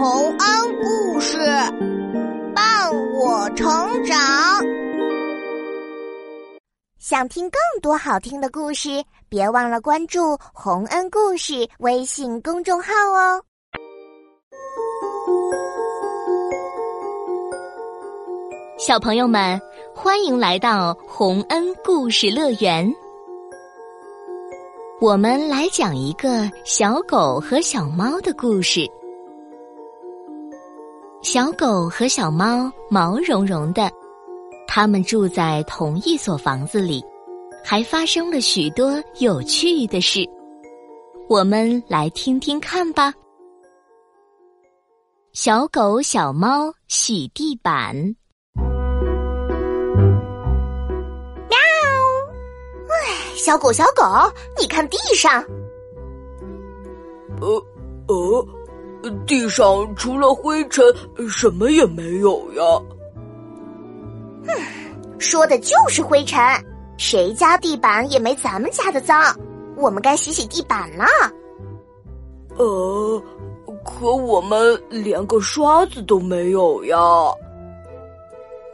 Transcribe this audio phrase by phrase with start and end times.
[0.00, 1.36] 洪恩故事
[2.54, 4.16] 伴我成长。
[6.98, 13.42] 想听更多好听的故事，别忘了关注洪恩故事微信公众号哦。
[18.78, 19.60] 小朋友们，
[19.94, 22.90] 欢迎来到洪恩故事乐园。
[24.98, 28.90] 我们来讲一个小狗和小猫的故事。
[31.22, 33.90] 小狗和小猫毛茸茸的，
[34.66, 37.04] 它们住在同一所房子里，
[37.62, 40.20] 还发生了许多有趣的事。
[41.28, 43.12] 我们来听听看吧。
[45.32, 47.94] 小狗、小猫洗地板。
[51.50, 51.58] 喵！
[52.88, 54.02] 哎，小狗，小狗，
[54.58, 55.44] 你看地上。
[57.42, 57.62] 呃，
[58.08, 58.59] 呃。
[59.26, 60.84] 地上除了灰尘，
[61.28, 62.62] 什么也没有呀。
[64.46, 64.52] 哼，
[65.18, 66.38] 说的就是灰尘，
[66.96, 69.34] 谁家地板也没咱们家的脏。
[69.76, 71.04] 我们该洗洗地板了。
[72.56, 73.22] 呃，
[73.84, 76.96] 可我们连个刷子都没有呀。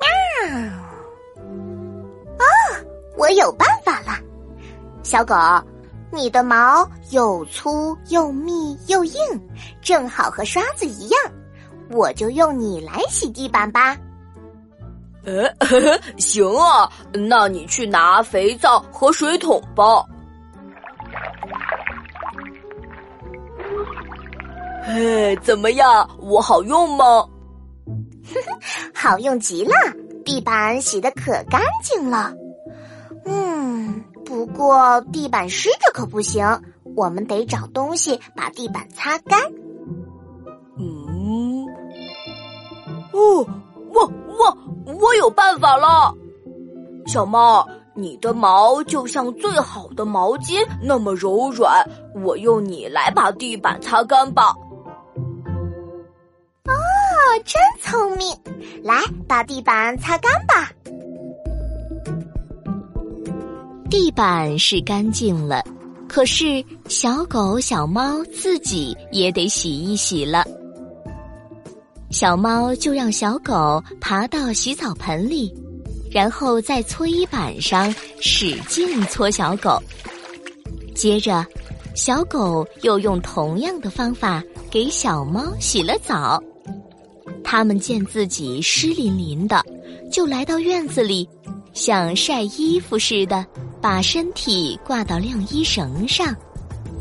[0.01, 0.57] 喵！
[2.39, 2.45] 啊，
[3.17, 4.19] 我有办法了，
[5.03, 5.35] 小狗。
[6.13, 9.21] 你的毛又粗又密又硬，
[9.83, 11.21] 正好和刷子一样，
[11.91, 13.97] 我就用你来洗地板吧。
[15.25, 15.51] 呃，
[16.17, 20.05] 行啊，那你去拿肥皂和水桶吧。
[24.85, 26.09] 哎，怎么样？
[26.21, 27.27] 我好用吗？
[28.95, 29.75] 好用极了，
[30.25, 32.33] 地板洗的可干净了。
[34.57, 36.43] 不过地板湿着可不行，
[36.97, 39.39] 我们得找东西把地板擦干。
[40.79, 41.67] 嗯，
[43.13, 43.47] 哦，
[43.93, 44.59] 我我
[44.95, 46.11] 我有办法了，
[47.07, 51.87] 小猫，你的毛就像最好的毛巾那么柔软，
[52.25, 54.55] 我用你来把地板擦干吧。
[56.65, 56.73] 哦，
[57.45, 58.35] 真聪明，
[58.83, 60.71] 来把地板擦干吧。
[63.89, 65.63] 地板是干净了，
[66.09, 70.45] 可是小狗、小猫自己也得洗一洗了。
[72.11, 75.53] 小猫就让小狗爬到洗澡盆里，
[76.11, 79.81] 然后在搓衣板上使劲搓小狗。
[80.95, 81.47] 接着，
[81.95, 86.43] 小狗又用同样的方法给小猫洗了澡。
[87.45, 89.63] 他们见自己湿淋淋的，
[90.11, 91.29] 就来到院子里，
[91.73, 93.47] 像晒衣服似的。
[93.87, 96.35] 把身体挂到晾衣绳上，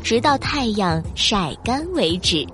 [0.04, 2.48] 直到太阳晒干为止。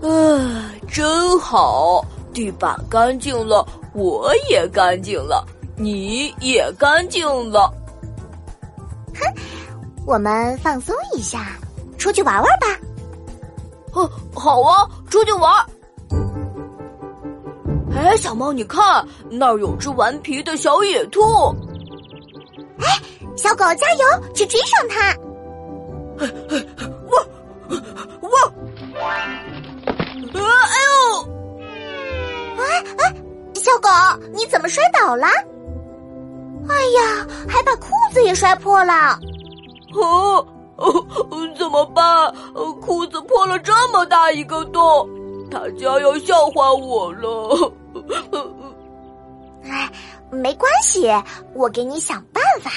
[0.00, 2.04] 啊，真好！
[2.32, 5.44] 地板干净了，我也干净了，
[5.76, 7.68] 你也干净了。
[9.12, 9.42] 哼，
[10.06, 11.48] 我们放松一下，
[11.98, 12.78] 出去玩玩吧。
[13.94, 15.52] 哦，好啊，出去玩。
[17.92, 21.20] 哎，小猫，你看那儿有只顽皮的小野兔。
[22.80, 22.86] 哎，
[23.36, 25.14] 小狗加油，去追上它！
[27.06, 27.16] 我
[28.20, 28.30] 我，
[28.98, 29.06] 啊！
[30.34, 30.38] 哎
[30.86, 30.92] 呦！
[32.58, 32.60] 哎
[32.98, 33.00] 哎，
[33.54, 33.88] 小狗，
[34.32, 35.26] 你怎么摔倒了？
[36.68, 39.18] 哎呀，还把裤子也摔破了！
[39.94, 40.46] 哦
[40.76, 41.04] 哦，
[41.56, 42.34] 怎么办？
[42.80, 45.08] 裤子破了这么大一个洞，
[45.50, 47.72] 大家要笑话我了。
[49.64, 49.90] 哎。
[50.30, 51.08] 没关系，
[51.54, 52.70] 我给你想办法。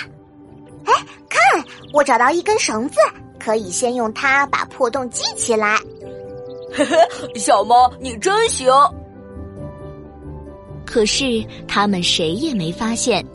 [0.86, 0.94] 哎，
[1.30, 1.42] 看，
[1.94, 2.96] 我找到一根绳子，
[3.40, 5.78] 可以先用它把破洞系起来。
[6.74, 6.98] 嘿嘿，
[7.36, 8.72] 小猫，你真行。
[10.86, 13.26] 可是他们谁也没发现，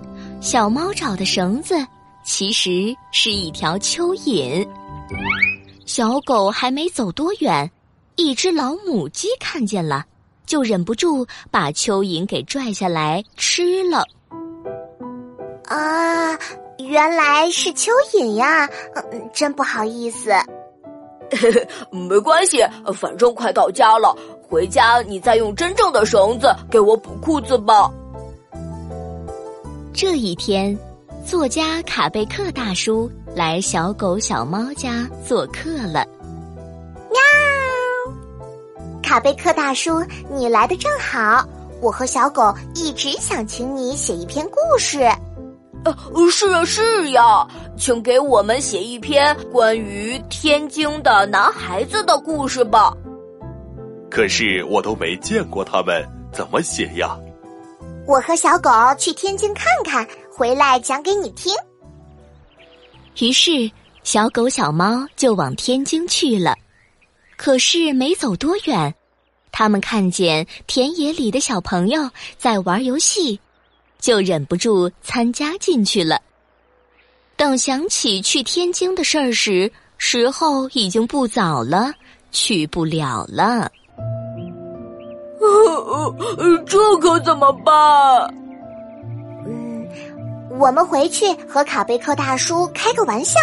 [0.41, 1.75] 小猫找的绳子
[2.25, 4.67] 其实是一条蚯蚓。
[5.85, 7.71] 小狗还没走多远，
[8.17, 10.05] 一只老母鸡看见了。
[10.47, 14.05] 就忍不住把蚯蚓给拽下来吃了。
[15.65, 16.39] 啊，
[16.79, 18.69] 原来是蚯蚓呀！
[19.13, 20.31] 嗯真不好意思。
[21.91, 22.65] 没关系，
[22.95, 24.17] 反正快到家了，
[24.49, 27.91] 回家你再用真正的绳子给我补裤子吧。
[29.93, 30.79] 这一天，
[31.25, 36.07] 作家卡贝克大叔来小狗小猫家做客了。
[39.07, 41.47] 卡贝克大叔，你来的正好。
[41.81, 44.99] 我和小狗一直想请你写一篇故事。
[45.85, 45.97] 呃，
[46.29, 47.47] 是啊，是呀，
[47.79, 52.93] 请给我们写一篇关于天津的男孩子的故事吧。
[54.11, 57.17] 可是我都没见过他们，怎么写呀？
[58.09, 58.69] 我和小狗
[58.99, 60.05] 去天津看看，
[60.37, 61.55] 回来讲给你听。
[63.21, 63.71] 于是，
[64.03, 66.57] 小狗、小猫就往天津去了。
[67.37, 68.95] 可是没走多远，
[69.53, 73.39] 他们看见田野里的小朋友在玩游戏，
[73.99, 76.21] 就忍不住参加进去了。
[77.37, 81.93] 等想起去天津的事儿时，时候已经不早了，
[82.33, 83.71] 去不了了。
[86.67, 88.35] 这可怎么办？
[89.47, 89.87] 嗯，
[90.59, 93.39] 我们回去和卡贝克大叔开个玩笑，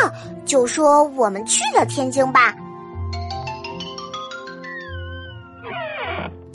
[0.45, 2.55] 就说我们去了天津吧。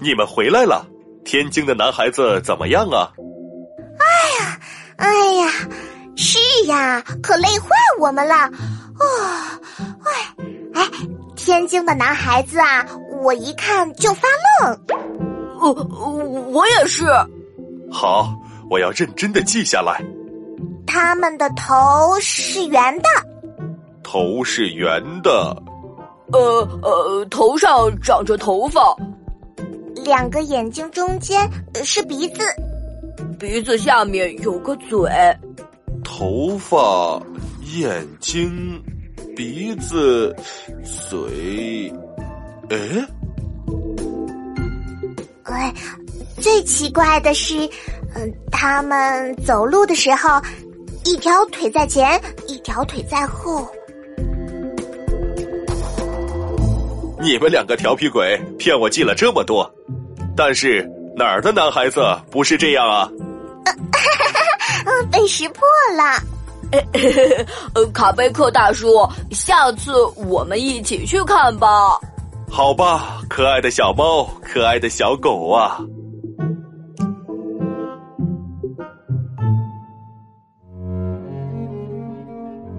[0.01, 0.87] 你们回来了，
[1.25, 3.11] 天津的男孩子怎么样啊？
[3.99, 4.07] 哎
[4.39, 4.61] 呀，
[4.97, 5.51] 哎呀，
[6.17, 7.69] 是呀，可累坏
[7.99, 8.35] 我们了。
[8.99, 9.05] 哦，
[10.05, 10.35] 哎，
[10.75, 10.89] 哎，
[11.35, 12.87] 天津的男孩子啊，
[13.23, 14.29] 我一看就发
[14.63, 14.81] 愣。
[15.59, 15.73] 哦，
[16.53, 17.05] 我也是。
[17.91, 18.33] 好，
[18.71, 20.01] 我要认真的记下来。
[20.87, 21.75] 他们的头
[22.21, 23.09] 是圆的。
[24.03, 25.55] 头是圆的。
[26.33, 28.81] 呃呃，头上长着头发。
[30.09, 31.39] 两个眼睛中间
[31.85, 32.41] 是鼻子，
[33.39, 35.07] 鼻子下面有个嘴，
[36.03, 37.23] 头发、
[37.77, 38.83] 眼睛、
[39.37, 40.35] 鼻子、
[41.11, 41.93] 嘴，
[42.71, 42.79] 哎，
[45.43, 45.75] 哎，
[46.41, 47.69] 最奇怪的是，
[48.15, 50.41] 嗯，他们走路的时候，
[51.05, 53.69] 一条腿在前，一条腿在后。
[57.21, 59.71] 你们两个调皮鬼，骗我记了这么多。
[60.39, 62.01] 但是哪儿的男孩子
[62.31, 63.11] 不是这样啊？
[65.11, 65.63] 被识破
[65.97, 66.05] 了。
[67.75, 71.67] 呃， 卡贝克大叔，下次我们一起去看吧。
[72.49, 75.81] 好吧，可爱的小猫，可爱的小狗啊！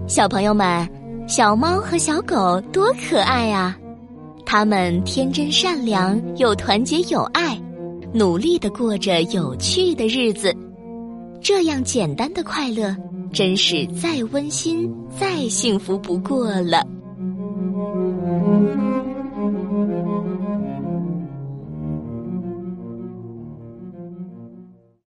[0.07, 0.89] 小朋友们，
[1.27, 3.75] 小猫和小狗多可爱啊！
[4.51, 7.55] 他们天真善良又团结友爱，
[8.11, 10.51] 努力的过着有趣的日子。
[11.39, 12.97] 这样简单的快乐，
[13.31, 16.83] 真是再温馨、再幸福不过了。